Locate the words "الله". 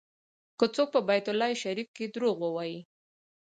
1.31-1.51